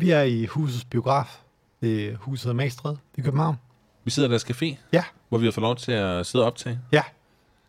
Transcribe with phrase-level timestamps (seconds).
[0.00, 1.40] Vi er i husets biograf.
[1.80, 3.56] Det er huset Magstred i København.
[4.04, 5.04] Vi sidder i deres café, Ja.
[5.28, 6.80] hvor vi har fået lov til at sidde og optage.
[6.92, 7.02] Ja.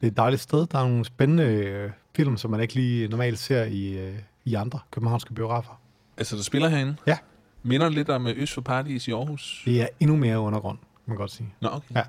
[0.01, 0.67] Det er et dejligt sted.
[0.67, 4.53] Der er nogle spændende øh, film, som man ikke lige normalt ser i, øh, i
[4.53, 5.81] andre københavnske biografer.
[6.17, 6.95] Altså, der spiller herinde.
[7.07, 7.17] Ja.
[7.63, 9.61] Minder lidt om øh, Øst for Paradis i Aarhus.
[9.65, 11.53] Det er endnu mere undergrund, kan man godt sige.
[11.61, 11.95] Nå, okay.
[11.95, 12.03] Ja.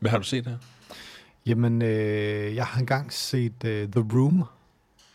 [0.00, 0.56] Hvad har du set her?
[1.46, 4.44] Jamen, øh, jeg har engang set øh, The Room.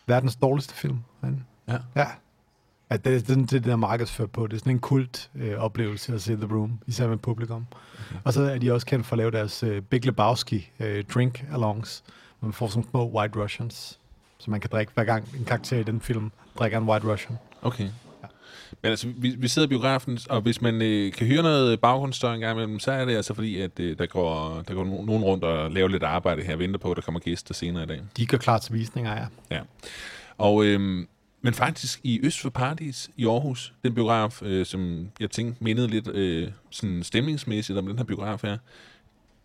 [0.08, 1.00] Verdens dårligste film.
[1.68, 1.78] Ja.
[1.96, 2.08] Ja.
[2.92, 4.48] Ja, det, er sådan, det er der er markedsført på.
[4.48, 7.66] Det er sådan en kult øh, oplevelse at se The Room, især med publikum.
[8.10, 8.20] Okay.
[8.24, 11.46] Og så er de også kendt for at lave deres øh, Big Lebowski øh, drink
[11.54, 12.04] alongs,
[12.40, 14.00] hvor man får sådan små White Russians,
[14.38, 17.38] som man kan drikke hver gang en karakter i den film drikker en White Russian.
[17.62, 17.90] Okay.
[18.82, 22.34] Men altså, vi, vi sidder i biografen, og hvis man øh, kan høre noget baggrundsstøj
[22.34, 25.06] en gang imellem, så er det altså fordi, at øh, der, går, der går no-
[25.06, 27.88] nogen rundt og laver lidt arbejde her venter på, at der kommer gæster senere i
[27.88, 28.02] dag.
[28.18, 29.56] De gør klar til visninger, ja.
[29.56, 29.62] Ja.
[30.38, 31.08] Og, øhm,
[31.42, 35.88] men faktisk i Øst for Paradis i Aarhus, den biograf, øh, som jeg tænkte mindede
[35.88, 38.58] lidt øh, sådan stemningsmæssigt om den her biograf her,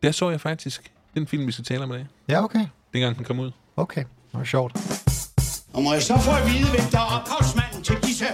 [0.03, 2.67] der så jeg faktisk den film, vi skal tale om i dag, Ja, okay.
[2.93, 3.51] dengang den kom ud.
[3.77, 4.77] Okay, det var sjovt.
[5.75, 8.25] Og må jeg så få at vide, hvem der er ophavsmanden til disse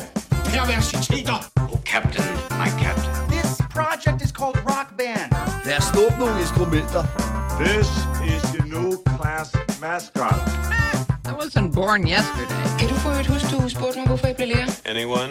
[0.44, 1.38] perversiteter?
[1.72, 2.24] Oh, Captain,
[2.62, 3.12] my captain.
[3.34, 5.28] This project is called Rock Band.
[5.66, 7.02] Lad os nogle instrumenter.
[7.64, 7.88] This
[8.34, 9.48] is your new class
[9.80, 10.79] mascot.
[11.30, 12.78] I wasn't born yesterday.
[12.78, 14.70] Kan du få et huske, du spurgte mig, hvorfor jeg blev lærer?
[14.84, 15.30] Anyone?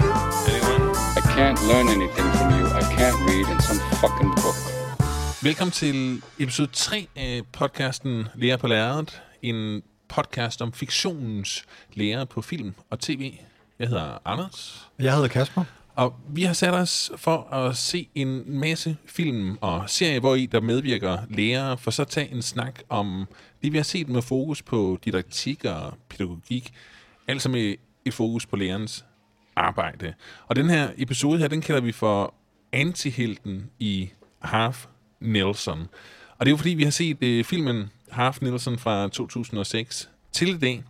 [0.52, 0.86] Anyone?
[1.20, 2.66] I can't learn anything from you.
[2.82, 4.58] I can't read in some fucking book.
[5.44, 9.22] Velkommen til episode 3 af podcasten Lærer på lærret.
[9.42, 13.34] En podcast om fiktionens lære på film og tv.
[13.80, 14.90] Jeg hedder Anders.
[15.00, 15.64] Jeg hedder Kasper.
[15.96, 20.46] Og vi har sat os for at se en masse film og serier, hvor i
[20.46, 23.28] der medvirker lærere, for så at tage en snak om
[23.62, 26.74] det, vi har set med fokus på didaktik og pædagogik,
[27.28, 27.76] altså med
[28.06, 29.06] et fokus på lærernes
[29.56, 30.14] arbejde.
[30.48, 32.34] Og den her episode her, den kalder vi for
[32.72, 34.10] Antihelten i
[34.40, 34.86] Half
[35.20, 35.88] Nelson.
[36.38, 40.48] Og det er jo fordi, vi har set uh, filmen Half Nelson fra 2006 til
[40.48, 40.84] i dag,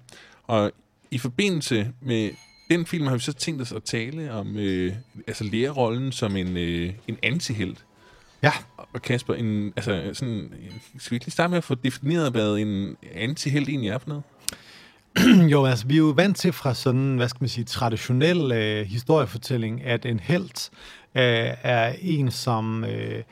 [0.43, 0.71] og
[1.11, 2.29] i forbindelse med
[2.69, 4.93] den film har vi så tænkt os at tale om øh,
[5.27, 7.85] altså lærerrollen som en, øh, en antihelt.
[8.43, 8.51] Ja,
[8.93, 10.53] Og Kasper, en, altså, sådan,
[10.97, 14.09] skal vi ikke lige starte med at få defineret, hvad en antihelt egentlig er for
[14.09, 14.23] noget?
[15.51, 18.85] Jo, altså, vi er jo vant til fra sådan, hvad skal man sige, traditionel øh,
[18.85, 20.69] historiefortælling, at en helt
[21.15, 23.23] øh, er en, som øh,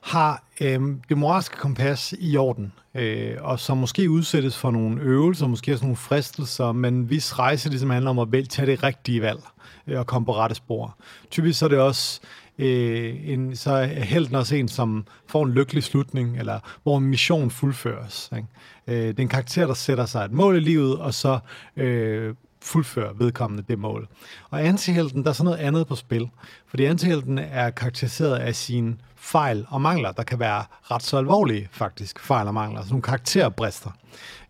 [0.00, 5.46] har øh, det moralske kompas i orden, øh, og som måske udsættes for nogle øvelser,
[5.46, 9.22] måske også nogle fristelser, men hvis rejse ligesom handler om at vælge, tage det rigtige
[9.22, 9.40] valg
[9.86, 10.96] øh, og komme på rette spor.
[11.30, 12.20] Typisk så er det også
[12.60, 17.04] øh, en, så er helten også en, som får en lykkelig slutning, eller hvor en
[17.04, 18.30] mission fuldføres.
[18.36, 18.48] Ikke?
[18.86, 21.38] Øh, det er en karakter, der sætter sig et mål i livet, og så
[21.76, 24.08] øh, fuldfører vedkommende det mål.
[24.50, 26.28] Og antihelten, der er så noget andet på spil.
[26.66, 31.68] Fordi antihelten er karakteriseret af sine fejl og mangler, der kan være ret så alvorlige
[31.72, 33.90] faktisk, fejl og mangler, sådan nogle karakterbrister.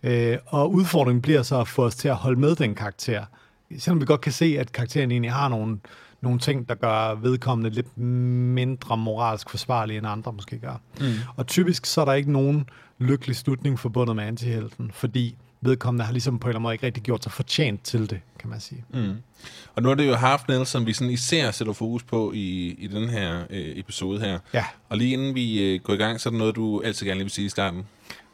[0.02, 3.24] Øh, og udfordringen bliver så at få os til at holde med den karakter,
[3.78, 5.78] selvom vi godt kan se, at karakteren egentlig har nogle,
[6.20, 10.80] nogle ting, der gør vedkommende lidt mindre moralsk forsvarlige end andre måske gør.
[11.00, 11.06] Mm.
[11.36, 16.12] Og typisk så er der ikke nogen lykkelig slutning forbundet med antihelten, fordi vedkommende har
[16.12, 18.60] ligesom på en eller anden måde ikke rigtig gjort sig fortjent til det, kan man
[18.60, 18.84] sige.
[18.94, 19.16] Mm.
[19.74, 22.86] Og nu er det jo Half Nelson, vi sådan især sætter fokus på i, i
[22.86, 24.38] den her øh, episode her.
[24.54, 24.64] Ja.
[24.88, 27.20] Og lige inden vi øh, går i gang, så er der noget, du altid gerne
[27.20, 27.86] vil sige i starten.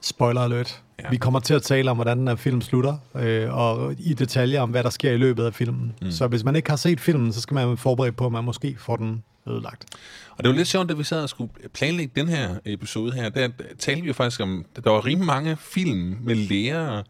[0.07, 0.83] Spoiler alert.
[1.03, 1.11] Ja.
[1.11, 4.61] Vi kommer til at tale om, hvordan den her film slutter, øh, og i detaljer
[4.61, 5.95] om, hvad der sker i løbet af filmen.
[6.03, 6.11] Mm.
[6.11, 8.45] Så hvis man ikke har set filmen, så skal man være forberedt på, at man
[8.45, 9.85] måske får den ødelagt.
[10.31, 13.29] Og det var lidt sjovt, da vi sad og skulle planlægge den her episode her,
[13.29, 13.49] der
[13.79, 17.05] talte vi jo faktisk om, at der var rimelig mange film med lærere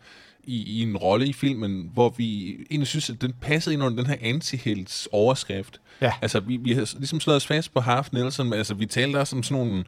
[0.44, 3.96] i, i en rolle i filmen, hvor vi egentlig synes, at den passede ind under
[3.96, 5.80] den her antihelts overskrift.
[6.00, 6.12] Ja.
[6.22, 9.16] Altså, vi, vi har ligesom slået os fast på Half Nelson, men altså, vi talte
[9.16, 9.84] også om sådan nogle,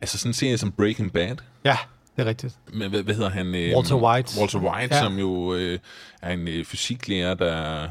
[0.00, 1.76] altså sådan en serie som Breaking Bad, Ja,
[2.16, 2.58] det er rigtigt.
[2.74, 3.46] med, hvad, hvad hedder han?
[3.54, 4.32] Øh, Walter White.
[4.40, 5.02] Walter White, ja.
[5.02, 5.78] Som jo øh,
[6.22, 7.88] er en øh, fysiklærer, der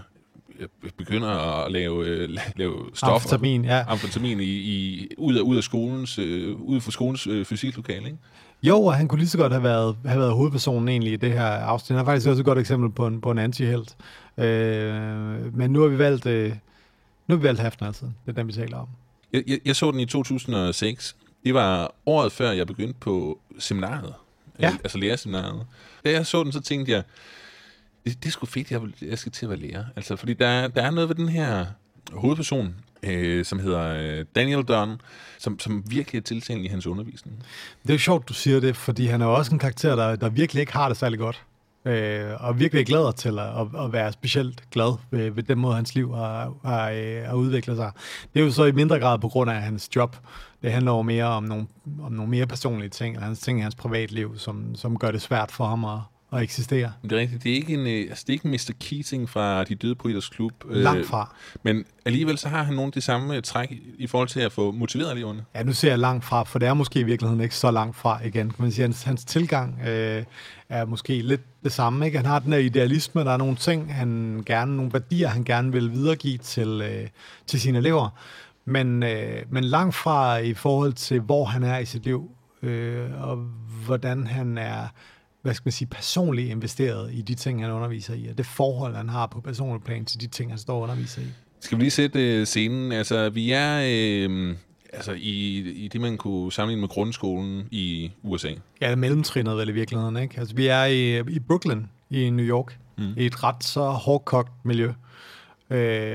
[0.59, 1.29] øh, begynder
[1.65, 3.13] at lave, øh, la- lave stoffer.
[3.15, 3.83] Amfetamin, ja.
[3.87, 8.17] Amfetamin i, i, ud, af, ud af skolens, øh, ud fra skolens øh, fysiklokale, ikke?
[8.63, 11.31] Jo, og han kunne lige så godt have været, have været hovedpersonen egentlig i det
[11.31, 11.95] her afsnit.
[11.97, 13.95] Han er faktisk også et godt eksempel på en, på en anti-helt.
[14.37, 16.49] Øh, men nu har vi valgt, øh,
[17.27, 18.05] nu har vi valgt Hafner altså.
[18.05, 18.87] Det er den, vi taler om.
[19.33, 21.15] Jeg, jeg, jeg så den i 2006.
[21.43, 24.13] Det var året før, jeg begyndte på seminaret.
[24.59, 24.67] Ja.
[24.67, 25.65] Øh, Altså lærerseminaret.
[26.05, 27.03] Da jeg så den, så tænkte jeg,
[28.05, 29.85] det, det er sgu fedt, jeg, jeg skal til at være lærer.
[29.95, 31.65] Altså, fordi der, der er noget ved den her
[32.11, 35.01] hovedperson, øh, som hedder øh, Daniel Dunn,
[35.39, 37.43] som, som virkelig er tiltalende i hans undervisning.
[37.83, 40.15] Det er jo sjovt, du siger det, fordi han er jo også en karakter, der,
[40.15, 41.43] der virkelig ikke har det særlig godt.
[41.85, 45.75] Øh, og virkelig glæder til at, at, at være specielt glad ved, ved den måde,
[45.75, 47.91] hans liv har, har, øh, har udviklet sig.
[48.33, 50.15] Det er jo så i mindre grad på grund af hans job.
[50.61, 51.67] Det handler jo mere om nogle,
[52.01, 55.21] om nogle mere personlige ting, eller hans ting i hans privatliv, som, som gør det
[55.21, 55.99] svært for ham at,
[56.33, 56.91] at eksistere.
[57.03, 57.43] Det er rigtigt.
[57.43, 58.71] Det er ikke en, øh, altså, det er ikke Mr.
[58.79, 60.53] Keating fra De Døde Poeters Klub.
[60.69, 61.35] øh, Langt fra.
[61.63, 64.39] Men alligevel så har han nogle af de samme øh, træk i- i forhold til
[64.39, 65.45] at få motiveret eleverne.
[65.55, 67.95] Ja, nu ser jeg langt fra, for det er måske i virkeligheden ikke så langt
[67.95, 68.49] fra igen.
[68.49, 70.23] Kan man sige, hans, hans tilgang øh,
[70.69, 72.05] er måske lidt det samme.
[72.05, 72.17] Ikke?
[72.17, 75.71] Han har den her idealisme, der er nogle ting, han gerne, nogle værdier, han gerne
[75.71, 77.07] vil videregive til, øh,
[77.47, 78.09] til sine elever.
[78.65, 82.31] Men, øh, men langt fra i forhold til, hvor han er i sit liv,
[82.63, 83.37] øh, og
[83.85, 84.87] hvordan han er
[85.41, 88.95] hvad skal man sige, personligt investeret i de ting, han underviser i, og det forhold,
[88.95, 91.25] han har på personlig plan til de ting, han står og underviser i.
[91.59, 92.91] Skal vi lige sætte øh, scenen?
[92.91, 94.55] Altså, vi er øh,
[94.93, 98.49] altså, i, i det, man kunne sammenligne med grundskolen i USA.
[98.81, 100.39] Ja, mellemtrinnet vel i virkeligheden, ikke?
[100.39, 103.13] Altså, vi er i, i Brooklyn i New York, mm.
[103.17, 104.87] i et ret så hårdkogt miljø.
[104.87, 104.93] Øh,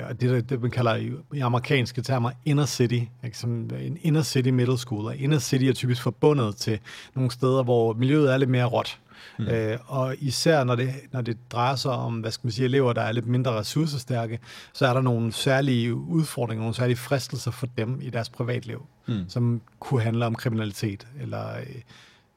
[0.08, 3.38] og det, der- det, man kalder i, i amerikanske termer inner city, ikke?
[3.38, 5.04] som en inner city middle school.
[5.06, 6.78] Og inner city er typisk forbundet til
[7.14, 8.98] nogle steder, hvor miljøet er lidt mere råt.
[9.38, 9.46] Mm.
[9.46, 12.92] Øh, og især når det, når det drejer sig om, hvad skal man sige, elever,
[12.92, 14.38] der er lidt mindre ressourcestærke,
[14.72, 19.24] så er der nogle særlige udfordringer, nogle særlige fristelser for dem i deres privatliv, mm.
[19.28, 21.66] som kunne handle om kriminalitet, eller øh,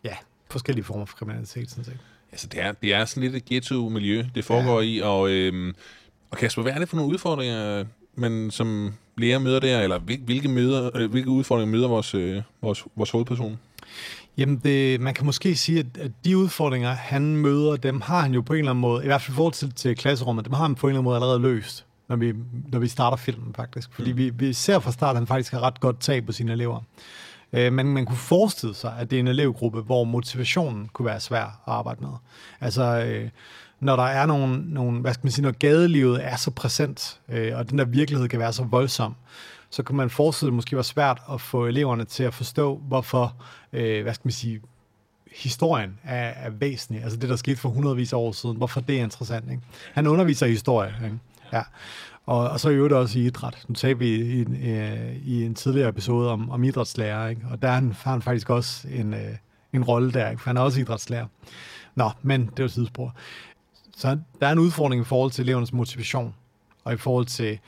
[0.04, 0.16] ja,
[0.50, 1.98] forskellige former for kriminalitet, sådan set.
[2.32, 4.88] Altså, det er, det er sådan lidt et ghetto-miljø, det foregår ja.
[4.88, 5.00] i.
[5.00, 5.74] Og, øh,
[6.32, 7.86] og Kasper, hvad er det for nogle udfordringer,
[8.16, 9.80] man som lærer møder der?
[9.82, 13.60] Eller hvil- hvilke, møder, øh, hvilke udfordringer møder vores, øh, vores, vores hovedperson?
[14.38, 18.34] Jamen, det, man kan måske sige, at, at de udfordringer, han møder, dem har han
[18.34, 20.54] jo på en eller anden måde, i hvert fald i forhold til, til klasserummet, dem
[20.54, 22.34] har han på en eller anden måde allerede løst, når vi,
[22.68, 23.90] når vi starter filmen faktisk.
[23.94, 24.18] Fordi mm.
[24.18, 26.80] vi, vi ser fra start, at han faktisk har ret godt tag på sine elever.
[27.54, 31.20] Øh, men man kunne forestille sig, at det er en elevgruppe, hvor motivationen kunne være
[31.20, 32.12] svær at arbejde med.
[32.62, 33.30] Altså, øh,
[33.80, 37.58] når der er nogle, nogle, hvad skal man sige, når gadelivet er så præsent, øh,
[37.58, 39.16] og den der virkelighed kan være så voldsom,
[39.70, 42.82] så kan man forestille, at det måske var svært at få eleverne til at forstå,
[42.88, 43.36] hvorfor,
[43.74, 44.62] øh, hvad skal man sige,
[45.36, 47.04] historien er, er væsentlig.
[47.04, 48.58] Altså det, der skete for hundredvis af år siden.
[48.58, 49.52] Hvorfor det er interessant.
[49.52, 49.64] Ikke?
[49.94, 50.96] Han underviser i historie.
[51.04, 51.20] Ikke?
[51.54, 51.62] Ja.
[52.30, 53.66] Og, og så i øvrigt også i idræt.
[53.68, 57.42] Nu talte vi i, en, øh, i en tidligere episode om, om idrætslærer, ikke?
[57.52, 59.36] og der er han, har han faktisk også en, øh,
[59.74, 60.42] en rolle der, ikke?
[60.42, 61.26] for han er også idrætslærer.
[61.96, 63.16] Nå, men det er et sidespor.
[63.98, 66.36] Så der er en udfordring i forhold til elevernes motivation,
[66.84, 67.60] og i forhold til,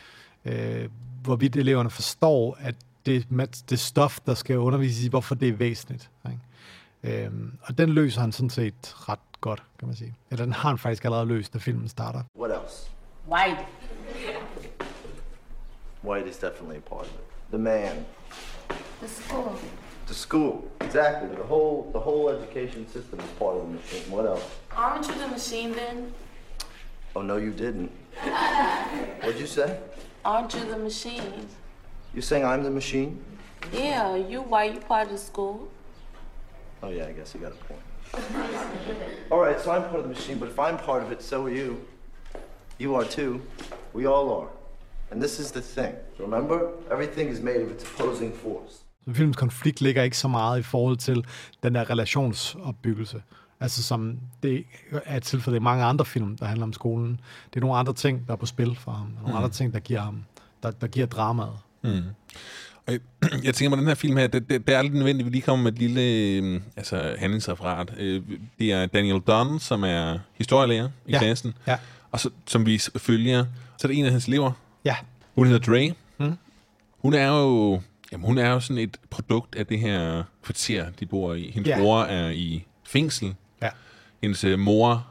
[0.46, 0.90] øh,
[1.24, 2.76] hvorvidt eleverne forstår, at
[3.06, 3.28] det,
[3.70, 6.10] det stof, der skal undervises i, hvorfor det er væsentligt.
[6.26, 7.26] Ikke?
[7.26, 10.16] Øhm, og den løser han sådan set ret godt, kan man sige.
[10.32, 12.24] Eller den har han faktisk allerede løst, da filmen starter.
[12.40, 12.92] What else?
[13.30, 13.81] White.
[16.02, 17.28] White is definitely a part of it.
[17.52, 18.06] The man.
[19.02, 19.56] The school.
[20.08, 20.72] The school.
[20.82, 21.36] Exactly.
[21.36, 24.12] The whole the whole education system is part of the machine.
[24.12, 24.44] What else?
[24.76, 26.14] Aren't you the machine then?
[27.16, 27.92] Oh no, you didn't.
[29.22, 29.78] What'd you say?
[30.26, 31.48] Aren't you the machine?
[32.14, 33.24] You saying I'm the machine?
[33.72, 35.70] Yeah, you white, you part of the school.
[36.82, 37.82] Oh yeah, I guess you got a point.
[39.32, 41.46] all right, so I'm part of the machine, but if I'm part of it, so
[41.46, 41.86] are you.
[42.80, 43.42] You are too.
[43.94, 44.50] We all are.
[45.12, 45.96] And this is the thing.
[46.20, 46.60] Remember,
[46.94, 48.76] everything is made of its opposing force.
[49.08, 51.26] Så filmens konflikt ligger ikke så meget i forhold til
[51.64, 53.22] den der relationsopbyggelse.
[53.60, 54.64] Altså som det
[55.06, 57.20] er tilfældet i mange andre film, der handler om skolen.
[57.50, 59.08] Det er nogle andre ting, der er på spil for ham.
[59.22, 59.38] Nogle Mm.
[59.38, 60.24] andre ting, der giver ham,
[60.64, 61.54] der, der giver dramaet.
[61.84, 61.90] Mm.
[62.88, 63.00] Og jeg,
[63.44, 65.36] jeg tænker på den her film her, det, det, det er lidt nødvendigt, at vi
[65.36, 67.94] lige kommer med et lille øh, altså, handlingsreferat.
[67.98, 68.22] Øh,
[68.60, 71.78] Det er Daniel Dunn, som er historielærer i Ja, klassen, ja.
[72.12, 73.46] og så, som vi følger.
[73.78, 74.52] Så er det en af hans elever.
[74.86, 74.96] Ja.
[75.36, 75.94] Hun hedder Dre.
[76.18, 76.38] Mm.
[77.00, 81.06] Hun er jo jamen, hun er jo sådan et produkt af det her kvarter, de
[81.06, 81.52] bor i.
[81.54, 81.78] Hendes Ja.
[81.80, 83.36] bror er i fængsel.
[83.62, 83.70] Ja.
[84.24, 85.08] Hendes øh, mor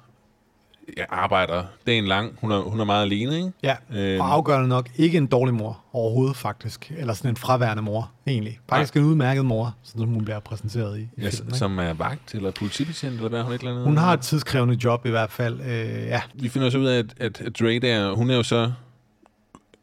[0.97, 2.39] ja, arbejder dagen lang.
[2.41, 3.53] Hun er, hun er meget alene, ikke?
[3.63, 4.21] Ja, Øhm.
[4.21, 6.93] og afgørende nok ikke en dårlig mor overhovedet faktisk.
[6.97, 8.59] Eller sådan en fraværende mor, egentlig.
[8.69, 11.55] Faktisk en udmærket mor, sådan som hun bliver præsenteret i, i Ja, filmen.
[11.55, 13.85] som er vagt eller politibetjent, eller hvad hun et eller andet?
[13.85, 15.61] Hun har et tidskrævende job i hvert fald.
[15.61, 15.67] Øh,
[16.07, 16.21] ja.
[16.35, 18.73] Vi finder så ud af, at, at, at Dre der, hun er jo så...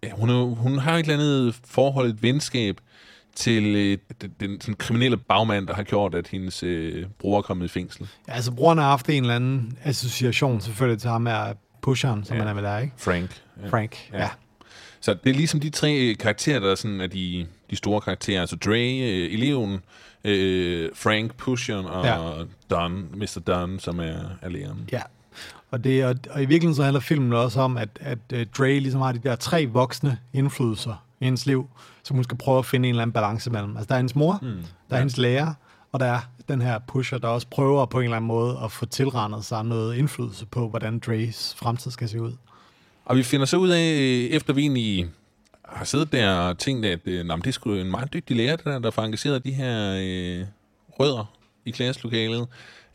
[0.04, 2.78] Ja, hun, er, hun har et eller andet forhold, et venskab
[3.36, 7.42] til øh, den, den sådan kriminelle bagmand, der har gjort, at hendes øh, bror er
[7.42, 8.08] kommet i fængsel.
[8.28, 11.34] Ja, altså brugerne har haft en eller anden association selvfølgelig til ham med
[11.82, 12.42] pusheren, som Ja.
[12.42, 12.94] han er med der, ikke?
[12.98, 13.42] Frank.
[13.64, 13.68] Ja.
[13.70, 14.20] Frank, ja.
[14.22, 14.30] ja.
[15.02, 18.02] Så det er ligesom de tre øh, karakterer, der er, sådan, er de, de store
[18.02, 18.42] karakterer.
[18.42, 19.80] Altså Dre, øh, eleven,
[20.24, 22.44] øh, Frank, pusheren, og Ja.
[22.70, 23.40] Don, Mr.
[23.48, 24.90] Don, som er, er læreren.
[24.92, 25.02] Ja.
[25.72, 28.80] Og, det, og, og i virkeligheden så handler filmen også om, at, at uh, Dre
[28.80, 31.70] ligesom har de der tre voksne indflydelser i hendes liv,
[32.04, 33.78] som hun skal prøve at finde en eller anden balance mellem.
[33.78, 34.48] Altså der er hendes mor, mm.
[34.48, 34.56] der
[34.90, 34.98] er ja.
[34.98, 35.54] hendes lærer,
[35.92, 38.72] og der er den her pusher, der også prøver på en eller anden måde at
[38.72, 42.34] få tilrendet sig noget indflydelse på, hvordan Dre's fremtid skal se ud.
[43.06, 45.10] Og vi finder så ud af, øh, efter vi egentlig
[45.66, 48.56] har siddet der og tænkt, at øh, men det er sgu en meget dygtig lærer,
[48.56, 50.46] der, der får engageret de her øh,
[51.00, 51.34] rødder
[51.66, 52.48] i klasselokalet,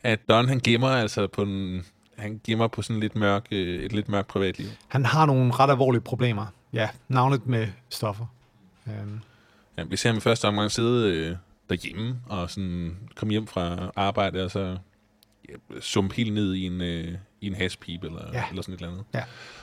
[0.02, 1.84] at Don han gemmer altså på en,
[2.18, 4.66] han gemmer på sådan lidt mørk, øh, et lidt mørkt privatliv.
[4.88, 6.46] Han har nogle ret alvorlige problemer.
[6.72, 8.26] Ja, navnet med stoffer.
[8.86, 9.20] Um,
[9.78, 11.36] Ja, vi ser ham i første omgang sidde øh,
[11.68, 14.76] derhjemme og sådan komme hjem fra arbejde og så
[15.48, 18.44] ja, sumpe helt ned i en, øh, i en haspipe eller, ja.
[18.50, 19.04] Eller sådan et eller andet.
[19.14, 19.22] Ja.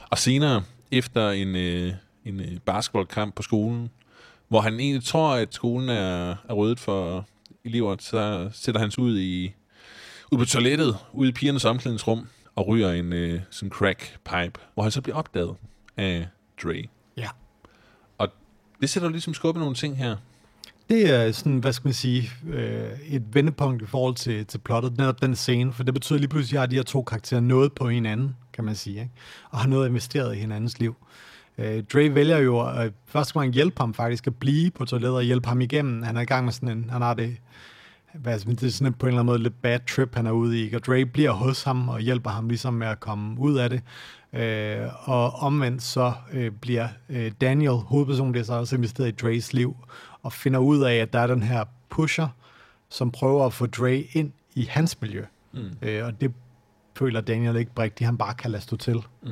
[0.09, 1.93] Og senere, efter en, øh,
[2.25, 3.89] en øh, basketballkamp på skolen,
[4.47, 7.25] hvor han egentlig tror, at skolen er, er ryddet for
[7.65, 9.53] elever, så sætter han sig ud i
[10.31, 12.27] ud på toilettet, ude i pigernes omklædningsrum,
[12.59, 15.55] og ryger en øh, sådan crack pipe, hvor han så bliver opdaget
[15.97, 16.27] af
[16.63, 16.83] Dre.
[17.17, 17.29] Ja.
[18.17, 18.27] Og
[18.81, 20.15] det sætter jo ligesom skub i nogle ting her.
[20.89, 24.97] Det er sådan, hvad skal man sige, øh, et vendepunkt i forhold til, til plottet,
[24.97, 27.89] netop den scene, for det betyder lige pludselig, at de her to karakterer noget på
[27.89, 29.11] hinanden, kan man sige, ikke?
[29.49, 30.95] og har noget investeret i hinandens liv.
[31.57, 35.23] Øh, Dre vælger jo at første gang hjælpe ham faktisk at blive på toilettet og
[35.23, 36.03] hjælpe ham igennem.
[36.03, 37.37] Han er i gang med sådan en, han har det,
[38.13, 40.31] hvad, det er sådan en, på en eller anden måde lidt bad trip, han er
[40.31, 43.57] ude i, og Dre bliver hos ham og hjælper ham ligesom med at komme ud
[43.57, 43.81] af det.
[44.33, 49.49] Øh, og omvendt så øh, bliver øh, Daniel, hovedpersonen, bliver så også investeret i Dre's
[49.53, 49.75] liv,
[50.23, 52.27] og finder ud af, at der er den her pusher,
[52.89, 55.25] som prøver at få Dre ind i hans miljø.
[55.51, 55.71] Mm.
[55.81, 56.33] Øh, og det
[56.95, 58.95] føler Daniel ikke rigtigt, han bare kan lade stå til.
[59.23, 59.31] Mm.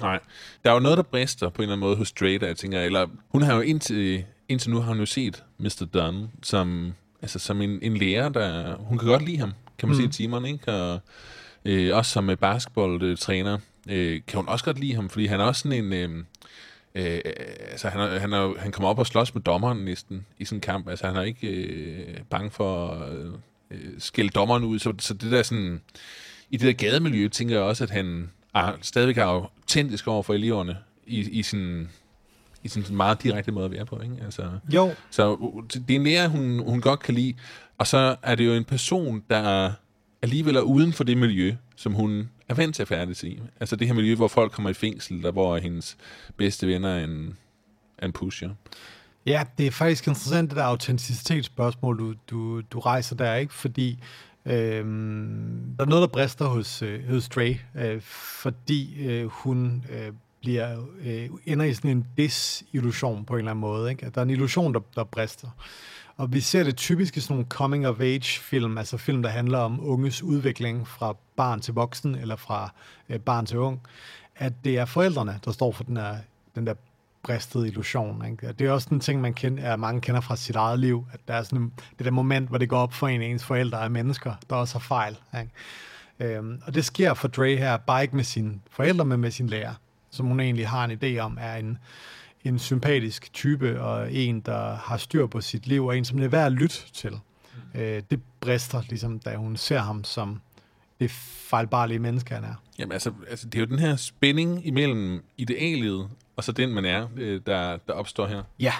[0.00, 0.18] Nej.
[0.64, 2.56] Der er jo noget, der brister på en eller anden måde hos Dre, der jeg
[2.56, 5.86] tænker, eller hun har jo indtil, indtil nu har hun jo set Mr.
[5.94, 6.92] Dunn som,
[7.22, 10.04] altså som en, en lærer, der, hun kan godt lide ham, kan man mm.
[10.04, 10.12] Mm.
[10.12, 10.72] sige i timerne, ikke?
[10.72, 11.00] Og
[11.64, 15.44] øh, også som øh, basketballtræner øh, kan hun også godt lide ham, fordi han er
[15.44, 16.24] også sådan en, øh,
[16.94, 17.20] øh,
[17.70, 20.56] altså han, er, han, er, han kommer op og slås med dommeren næsten i sådan
[20.56, 23.32] en kamp, altså han er ikke øh, bange for at øh,
[23.70, 25.80] øh, skælde dommeren ud, så, så det der sådan,
[26.50, 30.34] i det der gademiljø, tænker jeg også, at han er, stadigvæk er autentisk over for
[30.34, 30.76] eleverne
[31.06, 31.88] i, i sin
[32.64, 34.16] i sådan meget direkte måde at være på, ikke?
[34.24, 34.94] Altså, Jo.
[35.10, 37.34] Så uh, det er en lærer, hun, hun godt kan lide,
[37.78, 39.72] og så er det jo en person, der
[40.22, 43.40] alligevel er uden for det miljø, som hun er vant til at færdes i.
[43.60, 45.96] Altså det her miljø, hvor folk kommer i fængsel, der hvor hendes
[46.36, 47.36] bedste venner er en,
[47.98, 48.50] er en pusher.
[49.26, 53.54] Ja, det er faktisk interessant, det der autenticitetsspørgsmål, du, du, du rejser der, ikke?
[53.54, 53.98] Fordi
[54.46, 58.00] øhm, der er noget, der brister hos, øh, hos Dre, øh,
[58.42, 60.12] fordi øh, hun øh,
[60.42, 63.90] bliver, øh, ender i sådan en disillusion på en eller anden måde.
[63.90, 64.06] Ikke?
[64.06, 65.48] At der er en illusion, der, der brister.
[66.16, 70.22] Og vi ser det typisk i sådan nogle coming-of-age-film, altså film, der handler om unges
[70.22, 72.72] udvikling fra barn til voksen, eller fra
[73.08, 73.80] øh, barn til ung,
[74.36, 76.16] at det er forældrene, der står for den, der,
[76.54, 76.74] den der
[77.22, 78.24] bristede illusion.
[78.30, 78.52] Ikke?
[78.52, 81.34] Det er også en ting, man kender, mange kender fra sit eget liv, at der
[81.34, 83.88] er sådan en, det der moment, hvor det går op for en, ens forældre er
[83.88, 85.18] mennesker, der også har fejl.
[85.40, 85.52] Ikke?
[86.36, 89.46] Øhm, og det sker for Dre her, bare ikke med sine forældre, men med sin
[89.46, 89.74] lærer,
[90.12, 91.78] som hun egentlig har en idé om, er en,
[92.44, 96.24] en sympatisk type, og en, der har styr på sit liv, og en, som det
[96.24, 97.10] er værd at lytte til.
[97.10, 97.80] Mm.
[97.80, 100.40] Øh, det brister, ligesom, da hun ser ham som
[101.00, 102.54] det fejlbarlige menneske, han er.
[102.78, 106.84] Jamen altså, altså, det er jo den her spænding imellem idealet og så den, man
[106.84, 108.42] er, øh, der, der opstår her.
[108.60, 108.72] Ja,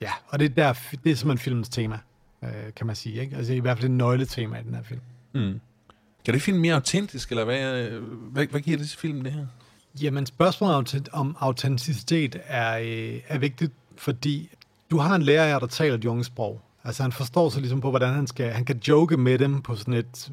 [0.00, 0.10] ja.
[0.28, 0.72] Og det er, der,
[1.04, 1.98] det er simpelthen filmens tema,
[2.44, 3.20] øh, kan man sige.
[3.20, 3.36] Ikke?
[3.36, 5.00] Altså i hvert fald et nøgletema i den her film.
[5.32, 5.60] Mm.
[6.24, 9.32] Kan det film mere autentisk, eller hvad, øh, hvad, hvad giver det til filmen, det
[9.32, 9.46] her?
[10.02, 14.50] Jamen, spørgsmålet om, autenticitet er, øh, er vigtigt, fordi
[14.90, 16.60] du har en lærer der taler de unge sprog.
[16.84, 18.52] Altså, han forstår sig ligesom på, hvordan han skal...
[18.52, 20.32] Han kan joke med dem på sådan et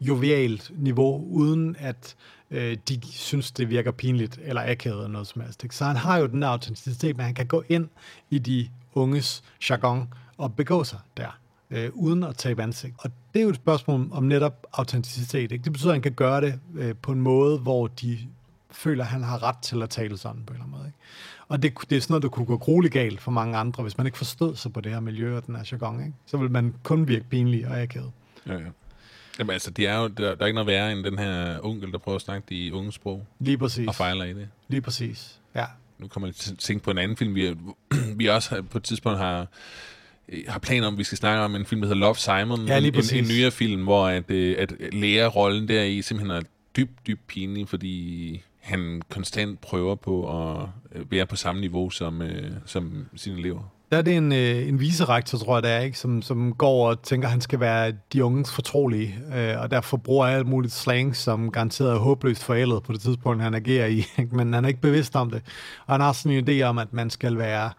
[0.00, 2.16] jovialt niveau, uden at
[2.50, 5.64] øh, de synes, det virker pinligt eller akavet eller noget som helst.
[5.64, 5.76] Ikke?
[5.76, 7.88] Så han har jo den der autenticitet, men han kan gå ind
[8.30, 10.08] i de unges jargon
[10.38, 11.38] og begå sig der,
[11.70, 12.94] øh, uden at tabe ansigt.
[12.98, 15.52] Og det er jo et spørgsmål om netop autenticitet.
[15.52, 15.64] Ikke?
[15.64, 18.18] Det betyder, at han kan gøre det øh, på en måde, hvor de
[18.76, 20.86] føler, at han har ret til at tale sådan på en eller anden måde.
[20.86, 20.98] Ikke?
[21.48, 23.98] Og det, det er sådan noget, der kunne gå grueligt galt for mange andre, hvis
[23.98, 26.00] man ikke forstod sig på det her miljø og den her jargon.
[26.00, 26.12] Ikke?
[26.26, 28.12] Så vil man kun virke pinlig og akavet.
[28.46, 28.58] Ja, ja.
[29.38, 31.92] Jamen altså, det er jo, der, der er ikke noget værre end den her onkel,
[31.92, 33.26] der prøver at snakke de unge sprog.
[33.38, 33.88] Lige præcis.
[33.88, 34.48] Og fejler i det.
[34.68, 35.64] Lige præcis, ja.
[35.98, 37.56] Nu kommer jeg til at tænke på en anden film, vi,
[38.20, 39.46] vi også på et tidspunkt har
[40.28, 42.66] øh, har planer om, at vi skal snakke om en film, der hedder Love, Simon.
[42.66, 46.42] Ja, lige en, en, nyere film, hvor at, øh, at lærerrollen der i simpelthen er
[46.76, 52.22] dybt, dybt pinlig, fordi han konstant prøver på at øh, være på samme niveau som,
[52.22, 53.60] øh, som sine elever.
[53.90, 55.98] Der er det en, øh, en viserektor, tror jeg, det er, ikke?
[55.98, 59.96] Som, som går og tænker, at han skal være de unges fortrolige, øh, og derfor
[59.96, 64.04] bruger alt muligt slang, som garanteret er håbløst forældet på det tidspunkt, han agerer i,
[64.18, 64.36] ikke?
[64.36, 65.42] men han er ikke bevidst om det.
[65.86, 67.70] Og han har sådan en idé om, at man skal være,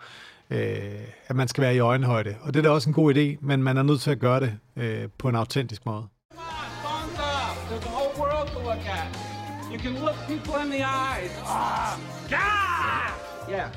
[0.49, 0.79] øh,
[1.27, 2.35] at man skal være i øjenhøjde.
[2.41, 4.39] Og det er da også en god idé, men man er nødt til at gøre
[4.39, 6.03] det øh, på en autentisk måde.
[9.71, 10.16] You can look
[10.77, 11.31] the eyes.
[11.43, 13.49] Ah, God!
[13.49, 13.71] Yeah.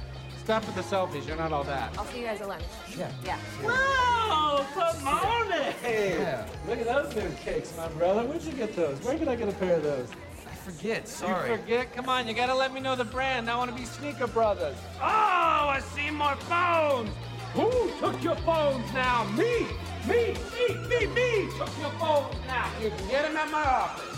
[0.44, 1.26] Stop with the selfies.
[1.26, 1.96] You're not all that.
[1.96, 2.62] I'll see you guys at lunch.
[2.98, 3.10] Yeah.
[3.24, 3.38] Yeah.
[3.62, 5.74] Whoa, Simone!
[5.82, 6.46] Yeah.
[6.68, 8.22] Look at those new cakes, my brother.
[8.24, 8.98] Where'd you get those?
[9.02, 10.08] Where can I get a pair of those?
[10.50, 11.50] I forget, sorry.
[11.50, 11.94] You forget?
[11.94, 13.48] Come on, you gotta let me know the brand.
[13.48, 14.76] I want to be Sneaker Brothers.
[15.00, 17.10] Oh, I see more phones.
[17.54, 19.24] Who took your phones now?
[19.36, 19.66] Me,
[20.06, 22.68] me, me, me, me took your phones now.
[22.82, 24.10] You can get them at my office.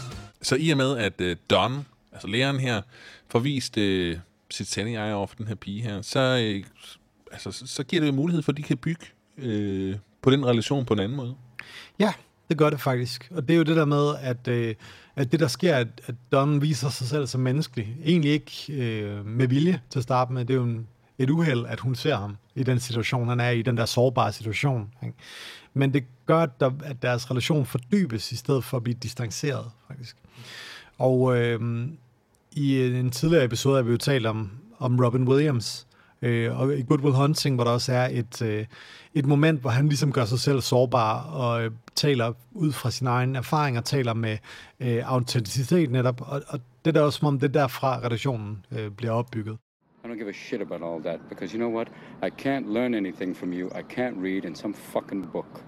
[0.42, 2.82] Så i og med, at øh, Don, altså læreren her,
[3.30, 4.18] får vist øh,
[4.50, 6.64] sit sande jeg over for den her pige her, så, øh,
[7.32, 9.06] altså, så, så giver det jo mulighed for, at de kan bygge
[9.38, 11.34] øh, på den relation på en anden måde.
[11.98, 12.12] Ja,
[12.48, 13.28] det gør det faktisk.
[13.34, 14.74] Og det er jo det der med, at, øh,
[15.16, 17.96] at det der sker, at, at Don viser sig selv som menneskelig.
[18.04, 20.44] Egentlig ikke øh, med vilje til at starte med.
[20.44, 20.88] Det er jo en,
[21.18, 24.32] et uheld, at hun ser ham i den situation, han er i, den der sårbare
[24.32, 24.94] situation.
[25.02, 25.16] Ikke?
[25.74, 29.70] Men det gør, at, der, at deres relation fordybes, i stedet for at blive distanceret,
[29.88, 30.16] faktisk.
[30.98, 31.60] Og øh,
[32.52, 35.86] i en tidligere episode har vi jo talt om, om Robin Williams,
[36.22, 38.66] øh, og i Good Will Hunting, hvor der også er et, øh,
[39.14, 43.06] et moment, hvor han ligesom gør sig selv sårbar og øh, taler ud fra sin
[43.06, 44.38] egen erfaring og taler med
[44.80, 46.20] øh, autenticitet netop.
[46.20, 49.58] Og, og det er da også som om, det derfra redaktionen øh, bliver opbygget.
[50.04, 51.88] I don't give a shit about all that because you know what?
[52.22, 53.68] I can't learn anything from you.
[53.68, 55.64] I can't read in some fucking book.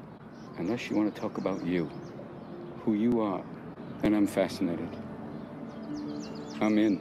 [0.58, 1.88] Unless you want to talk about you,
[2.84, 3.42] who you are,
[4.02, 5.03] then I'm fascinated.
[6.60, 7.00] I'm in.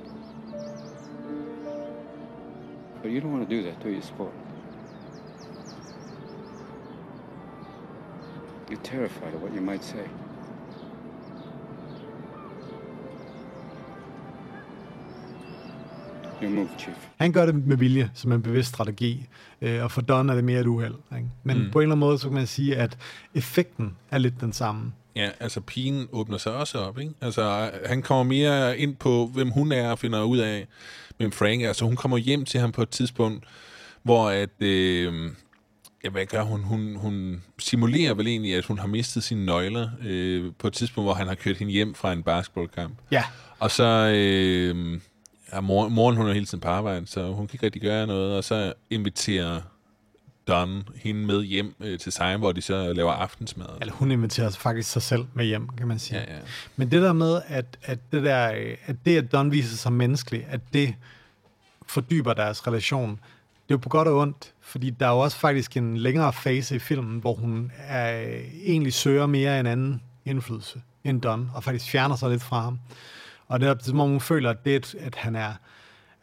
[3.02, 4.34] But you don't want to do that, do you, sport?
[8.70, 10.08] You're terrified of what you might say.
[16.42, 17.10] You move, chief.
[17.18, 19.28] Han gør det med vilje, som en bevidst strategi,
[19.62, 20.96] øh, og for Don er det mere et uheld.
[21.16, 21.30] Ikke?
[21.44, 21.72] Men mm.
[21.72, 22.98] på en eller anden måde, så kan man sige, at
[23.34, 24.92] effekten er lidt den samme.
[25.16, 27.14] Ja, altså pigen åbner sig også op, ikke?
[27.22, 30.68] Altså, han kommer mere ind på, hvem hun er, og finder ud af,
[31.18, 31.68] hvem Frank er.
[31.68, 33.46] Altså, hun kommer hjem til ham på et tidspunkt,
[34.04, 34.50] hvor at...
[34.60, 35.32] Øh,
[36.04, 36.64] ja, hvad gør hun?
[36.64, 36.96] hun?
[36.96, 41.14] Hun simulerer vel egentlig, at hun har mistet sine nøgler øh, på et tidspunkt, hvor
[41.14, 42.98] han har kørt hende hjem fra en basketballkamp.
[43.12, 43.24] Ja.
[43.60, 44.12] Og så...
[44.16, 45.00] Øh,
[45.54, 48.08] ja, mor, moren, hun er hele tiden på arbejde, så hun kan ikke rigtig gøre
[48.08, 49.62] noget, og så inviterer
[50.48, 53.68] Don hende med hjem øh, til sig, hvor de så laver aftensmad.
[53.82, 56.20] Eller hun inviterer faktisk sig selv med hjem, kan man sige.
[56.20, 56.40] Ja, ja.
[56.76, 59.94] Men det der med, at, at, det der, øh, at det, at Don viser sig
[59.94, 60.96] menneskelig, at det
[61.88, 65.38] fordyber deres relation, det er jo på godt og ondt, fordi der er jo også
[65.38, 70.82] faktisk en længere fase i filmen, hvor hun er, egentlig søger mere en anden indflydelse
[71.04, 72.80] end Don, og faktisk fjerner sig lidt fra ham.
[73.48, 75.54] Og det er som om hun føler, at det, at han er,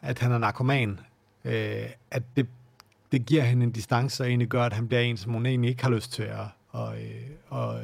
[0.01, 0.99] at han er narkoman,
[1.45, 2.47] øh, at det,
[3.11, 5.69] det giver hende en distance, og egentlig gør, at han bliver en, som hun egentlig
[5.69, 6.93] ikke har lyst til at, og,
[7.49, 7.81] og, og,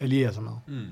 [0.00, 0.52] alliere sig med.
[0.66, 0.86] Mm.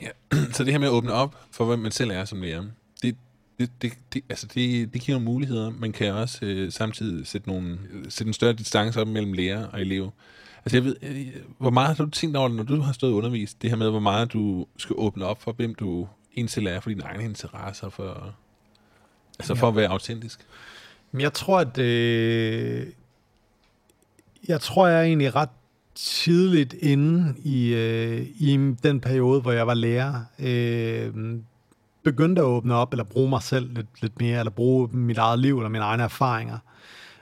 [0.00, 0.08] Ja,
[0.54, 2.64] så det her med at åbne op for, hvem man selv er som lærer,
[3.02, 3.16] det,
[3.58, 5.70] det, det, det, altså det, det giver nogle muligheder.
[5.70, 9.80] Man kan også øh, samtidig sætte, nogle, sætte en større distance op mellem lærer og
[9.80, 10.10] elev.
[10.64, 11.26] Altså jeg ved, øh,
[11.58, 13.76] hvor meget har du tænkt over det, når du har stået og undervist, det her
[13.76, 17.02] med, hvor meget du skal åbne op for, hvem du egentlig selv er, for dine
[17.02, 18.34] egne interesser, for,
[19.38, 19.70] altså for ja.
[19.70, 20.46] at være autentisk?
[21.18, 22.86] Jeg tror, at øh,
[24.48, 25.48] jeg tror, jeg er egentlig ret
[25.94, 31.38] tidligt inde i, øh, i den periode, hvor jeg var lærer, øh,
[32.02, 35.38] begyndte at åbne op, eller bruge mig selv lidt, lidt mere, eller bruge mit eget
[35.38, 36.58] liv, eller mine egne erfaringer.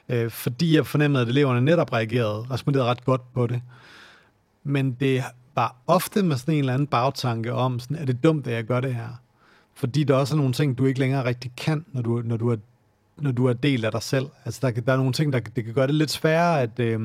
[0.09, 3.63] Øh, fordi jeg fornemmede, at eleverne netop reagerede, responderede ret godt på det.
[4.65, 5.25] Men det
[5.55, 8.65] var ofte med sådan en eller anden bagtanke om, sådan, er det dumt, at jeg
[8.65, 9.09] gør det her?
[9.75, 12.49] Fordi der også er nogle ting, du ikke længere rigtig kan, når du, når du
[12.49, 12.57] er
[13.21, 14.27] når du er del af dig selv.
[14.45, 17.01] Altså, der, der er nogle ting, der det kan gøre det lidt sværere, at øh,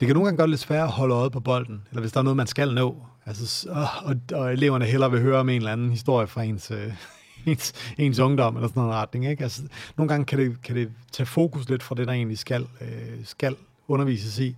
[0.00, 2.12] det kan nogle gange gøre det lidt sværere at holde øjet på bolden, eller hvis
[2.12, 2.96] der er noget, man skal nå.
[3.26, 3.68] Altså,
[4.04, 6.92] og, og, eleverne hellere vil høre om en eller anden historie fra ens, øh,
[7.46, 9.26] ens, ens ungdom, eller sådan noget retning.
[9.26, 9.42] Ikke?
[9.42, 9.62] Altså,
[9.96, 13.24] nogle gange kan det, kan det tage fokus lidt fra det, der egentlig skal, øh,
[13.24, 13.56] skal
[13.88, 14.56] undervises i.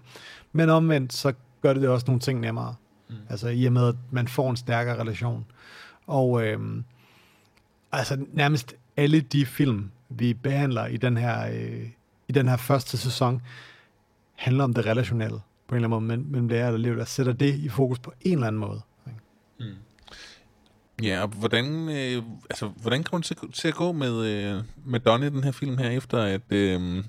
[0.53, 1.33] Men omvendt, så
[1.63, 2.75] gør det det også nogle ting nemmere.
[3.09, 3.17] Mm.
[3.29, 5.47] Altså i og med, at man får en stærkere relation.
[6.07, 6.59] Og øh,
[7.93, 11.87] altså nærmest alle de film, vi behandler i den her, øh,
[12.29, 13.43] i den her første sæson,
[14.35, 17.05] handler om det relationelle på en eller anden måde, men, men det er der, der
[17.05, 18.81] sætter det i fokus på en eller anden måde.
[21.03, 25.01] Ja, og hvordan, øh, altså, hvordan kommer det til, til at gå med, øh, med
[25.01, 26.41] Don i den her film her, efter at...
[26.51, 27.05] Øh,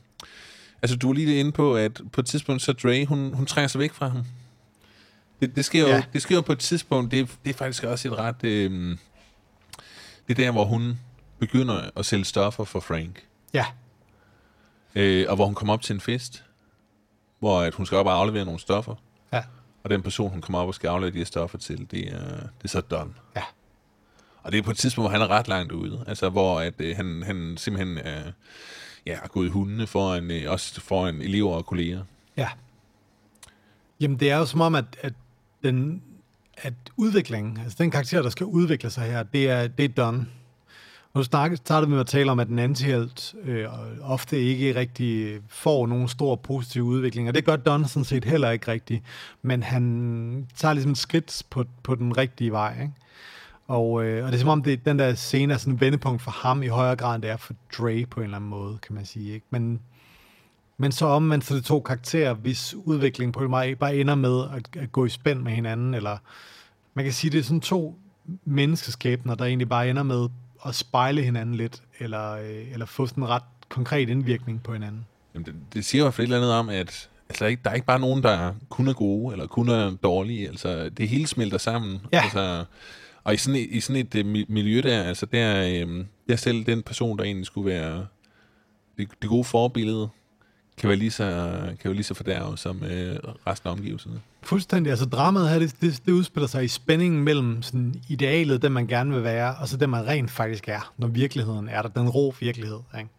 [0.81, 3.67] altså, du var lige inde på, at på et tidspunkt, så Dre, hun, hun trænger
[3.67, 4.23] sig væk fra ham.
[5.41, 6.03] Det, det, sker jo, Ja.
[6.13, 8.43] det sker jo på et tidspunkt, det, er- det er faktisk også et ret...
[8.43, 8.97] Øh,
[10.27, 10.99] det er der, hvor hun
[11.39, 13.25] begynder at sælge stoffer for Frank.
[13.54, 13.65] Ja,
[14.95, 16.43] Øh, og hvor hun kommer op til en fest,
[17.39, 18.95] hvor at hun skal op og aflevere nogle stoffer.
[19.34, 19.43] Ja.
[19.84, 22.28] Og den person, hun kommer op og skal aflevere de her stoffer til, det er,
[22.38, 23.15] det er så Don.
[23.36, 23.43] Ja.
[24.43, 26.04] Og det er på et tidspunkt, hvor han er ret langt ude.
[26.08, 28.32] Altså, hvor at, øh, han, han simpelthen er,
[29.06, 32.04] ja, er gået hundene foran, øh, også foran elever og kolleger.
[32.38, 32.49] Ja.
[33.99, 35.13] Jamen, det er jo som om, at, at,
[35.63, 36.04] den,
[36.58, 40.28] at udviklingen, altså den karakter, der skal udvikle sig her, det er, det er done.
[41.13, 43.65] Og startede vi med at tale om, at den antihelt øh,
[44.01, 48.51] ofte ikke rigtig får nogen stor positiv udvikling, og det gør Don sådan set heller
[48.51, 49.03] ikke rigtigt,
[49.41, 52.93] men han tager ligesom et skridt på, på den rigtige vej, ikke?
[53.67, 56.21] Og, øh, og det er som om, det, den der scene er sådan en vendepunkt
[56.21, 58.77] for ham i højere grad, end det er for Dre på en eller anden måde,
[58.77, 59.33] kan man sige.
[59.33, 59.45] Ikke?
[59.49, 59.79] Men,
[60.77, 64.43] men så omvendt så er det to karakterer, hvis udvikling på en bare ender med
[64.55, 66.17] at, at gå i spænd med hinanden, eller
[66.93, 67.99] man kan sige, det er sådan to
[68.45, 70.29] menneskeskæbner, der egentlig bare ender med
[70.65, 75.05] at spejle hinanden lidt, eller, øh, eller få sådan en ret konkret indvirkning på hinanden.
[75.33, 77.49] Jamen, det, det siger i hvert fald et eller andet om, at altså, der, er
[77.49, 80.47] ikke, der er ikke bare nogen, der kun er gode, eller kun er dårlige.
[80.47, 81.99] Altså, det hele smelter sammen.
[82.13, 82.21] Ja.
[82.23, 82.65] Altså,
[83.23, 86.65] og i sådan et, i sådan et mi- miljø der, altså, der, øh, der selv
[86.65, 88.05] den person, der egentlig skulle være
[88.97, 90.09] det, det gode forbillede,
[90.79, 91.23] kan være lige så,
[91.81, 93.15] kan være lige så fordærvet som øh,
[93.47, 94.21] resten af omgivelserne.
[94.41, 94.89] Fuldstændig.
[94.91, 98.87] Altså dramaet her, det, det, det udspiller sig i spændingen mellem sådan idealet, den man
[98.87, 101.89] gerne vil være, og så det man rent faktisk er, når virkeligheden er der.
[101.89, 102.79] Den rå virkelighed.
[102.97, 103.09] Ikke?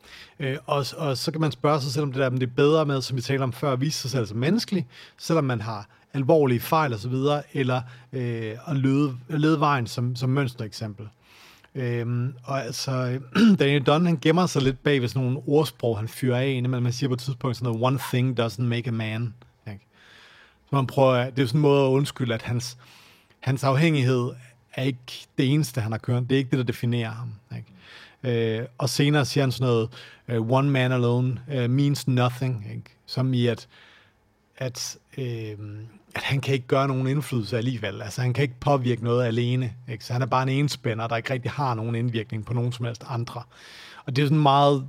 [0.53, 2.55] Øh, og, og så kan man spørge sig selv, om det, der, om det er
[2.57, 4.87] bedre med, som vi talte om før, at vise sig selv som menneskelig,
[5.19, 7.15] selvom man har alvorlige fejl osv.,
[7.53, 11.09] eller øh, at lede, lede vejen som, som mønstereksempel.
[11.75, 13.21] Øhm, og altså,
[13.59, 16.67] Daniel Dunn, han gemmer sig lidt bag ved sådan nogle ordsprog, han fyrer af ind,
[16.67, 19.35] men Man siger på et tidspunkt sådan noget, one thing doesn't make a man.
[19.67, 19.87] Ikke?
[20.71, 22.79] Så man prøver, det er jo sådan en måde at undskylde, at hans,
[23.41, 24.31] hans afhængighed
[24.75, 26.23] er ikke det eneste, han har kørt.
[26.23, 27.33] Det er ikke det, der definerer ham.
[27.57, 28.59] Ikke?
[28.59, 29.89] Øh, og senere siger han sådan noget,
[30.51, 32.67] one man alone uh, means nothing.
[32.71, 32.97] Ikke?
[33.07, 33.69] Som i, at,
[34.61, 35.57] at, øh,
[36.15, 38.03] at han kan ikke gøre nogen indflydelse alligevel.
[38.03, 39.73] Altså, han kan ikke påvirke noget alene.
[39.89, 40.05] Ikke?
[40.05, 42.85] Så han er bare en enspænder, der ikke rigtig har nogen indvirkning på nogen som
[42.85, 43.43] helst andre.
[44.07, 44.87] Og det er sådan en meget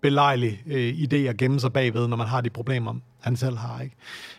[0.00, 3.80] belejlig øh, idé at gemme sig bagved, når man har de problemer, han selv har.
[3.80, 3.96] Ikke?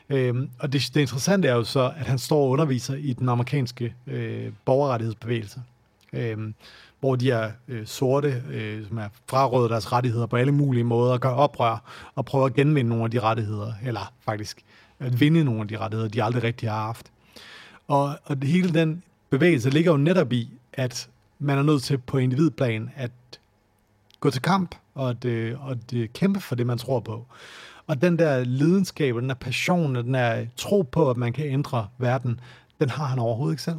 [0.10, 3.30] Øhm, og det, det interessante er jo så, at han står og underviser i den
[3.30, 5.62] amerikanske øh, borgerrettighedsbevægelse,
[6.14, 6.54] øhm,
[7.00, 11.18] hvor de er øh, sorte, øh, som er frarøvet deres rettigheder på alle mulige måder,
[11.18, 11.84] gør oprør
[12.16, 14.64] og prøver at genvinde nogle af de rettigheder, eller faktisk
[15.00, 17.12] at vinde nogle af de rettigheder, de aldrig rigtig har haft.
[17.88, 22.18] Og, og hele den bevægelse ligger jo netop i, at man er nødt til på
[22.18, 23.12] individplan at
[24.20, 27.26] gå til kamp og at, øh, og at øh, kæmpe for det, man tror på.
[27.88, 31.88] Og den der lidenskab, den der passion, den der tro på, at man kan ændre
[31.98, 32.40] verden,
[32.80, 33.78] den har han overhovedet ikke selv.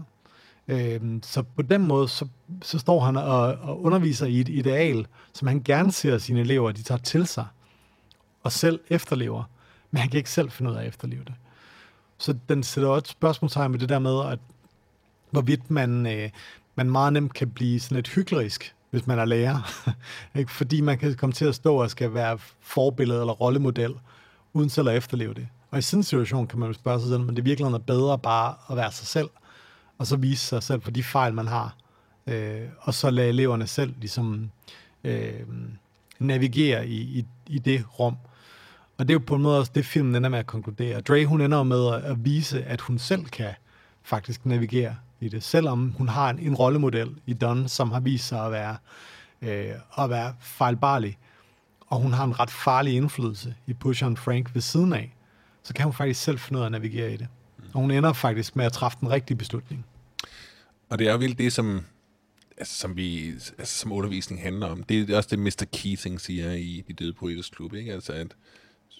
[0.69, 2.27] Øhm, så på den måde, så,
[2.63, 6.73] så står han og, og underviser i et ideal, som han gerne ser sine elever,
[6.73, 7.47] de tager til sig,
[8.43, 9.45] og selv efterlever.
[9.91, 11.35] Men han kan ikke selv finde ud af at efterleve det.
[12.19, 14.39] Så den sætter også et spørgsmålstegn med det der med, at
[15.31, 16.31] hvorvidt man, øh,
[16.75, 19.89] man meget nemt kan blive sådan lidt hyklerisk, hvis man er lærer.
[20.39, 20.51] ikke?
[20.51, 23.95] Fordi man kan komme til at stå og skal være forbillede eller rollemodel,
[24.53, 25.49] uden selv at efterleve det.
[25.71, 27.79] Og i sådan en situation kan man jo spørge sig selv, men det virkelig er
[27.79, 29.29] bedre bare at være sig selv,
[29.99, 31.77] og så vise sig selv for de fejl, man har.
[32.27, 34.51] Øh, og så lade eleverne selv ligesom
[35.05, 35.41] øh,
[36.19, 38.17] navigere i, i, i det rum.
[38.99, 41.01] Og det er jo på en måde også det, filmen ender med at konkludere.
[41.01, 43.51] Dre, hun ender med at, at vise, at hun selv kan
[44.03, 48.29] faktisk navigere i det, selvom hun har en, en rollemodel i Don, som har vist
[48.29, 48.77] sig at være,
[49.43, 51.19] øh, at være fejlbarlig,
[51.87, 55.15] og hun har en ret farlig indflydelse i pusheren Frank ved siden af,
[55.63, 57.29] så kan hun faktisk selv finde ud af at navigere i det.
[57.79, 59.87] Og hun ender faktisk med at træffe den rigtige beslutning.
[60.89, 61.85] Og det er jo vildt det, som,
[62.57, 64.83] altså, som, vi, altså, som undervisning handler om.
[64.83, 65.65] Det er også det, Mr.
[65.73, 67.93] Keating siger i De Døde Poeters Klub, ikke?
[67.93, 68.37] Altså, at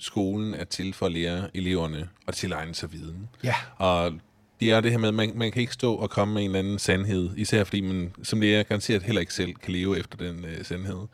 [0.01, 3.29] skolen er til for at lære eleverne at tilegne sig viden.
[3.45, 3.55] Ja.
[3.77, 4.13] Og
[4.61, 6.49] det er det her med, at man, man kan ikke stå og komme med en
[6.49, 10.19] eller anden sandhed, især fordi man som lærer garanteret heller ikke selv kan leve efter
[10.19, 11.07] den øh, sandhed.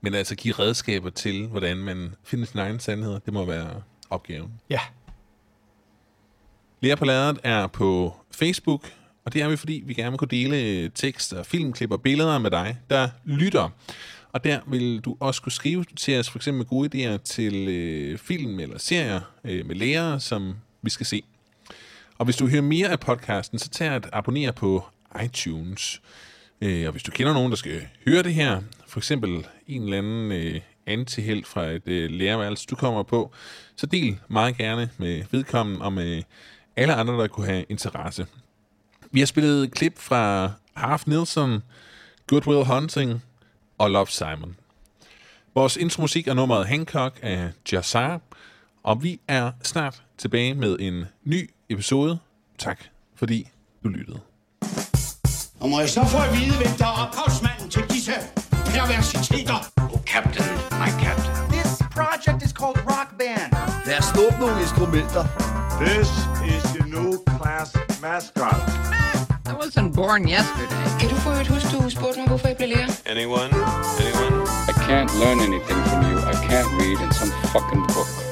[0.00, 4.52] Men altså give redskaber til, hvordan man finder sin egen sandhed, det må være opgaven.
[4.70, 4.80] Ja.
[6.82, 8.92] Lærer på lærret er på Facebook,
[9.24, 12.50] og det er vi, fordi vi gerne vil kunne dele tekster, filmklip og billeder med
[12.50, 13.68] dig, der lytter.
[14.32, 18.18] Og der vil du også kunne skrive til os for eksempel gode idéer til øh,
[18.18, 21.22] film eller serier øh, med lærere, som vi skal se.
[22.18, 24.84] Og hvis du hører mere af podcasten, så tag at abonnere på
[25.24, 26.02] iTunes.
[26.60, 29.98] Øh, og hvis du kender nogen, der skal høre det her, for eksempel en eller
[29.98, 33.32] anden øh, antihelt fra et øh, lærerværelse, du kommer på,
[33.76, 36.22] så del meget gerne med vedkommende og med
[36.76, 38.26] alle andre, der kunne have interesse.
[39.10, 41.62] Vi har spillet et klip fra Half Nilsson,
[42.26, 43.22] Good Will Hunting
[43.78, 44.56] og Love Simon.
[45.54, 48.20] Vores intromusik er nummeret Hancock af Jazzar,
[48.82, 52.18] og vi er snart tilbage med en ny episode.
[52.58, 52.80] Tak
[53.14, 53.48] fordi
[53.84, 54.20] du lyttede.
[55.60, 58.12] Og må jeg så få at vide, hvem der er ophavsmanden til disse
[58.66, 59.58] perversiteter?
[59.76, 60.46] Oh, Captain,
[60.82, 61.34] my captain.
[61.50, 62.81] This project is called.
[64.22, 65.24] Lad nogle instrumenter.
[65.80, 66.08] This
[66.54, 68.54] is the new class mascot.
[69.46, 70.98] I wasn't born yesterday.
[71.00, 72.88] Kan du få et huske, du spurgte mig, hvorfor jeg blev lærer?
[73.06, 73.50] Anyone?
[74.02, 74.36] Anyone?
[74.70, 76.18] I can't learn anything from you.
[76.32, 78.31] I can't read in some fucking book.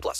[0.01, 0.19] 18 plus.